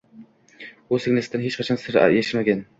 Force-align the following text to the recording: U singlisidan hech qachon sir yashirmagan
U 0.95 0.99
singlisidan 1.05 1.45
hech 1.45 1.61
qachon 1.61 1.81
sir 1.85 2.03
yashirmagan 2.19 2.69